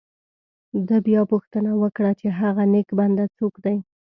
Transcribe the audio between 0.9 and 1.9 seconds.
بیا پوښتنه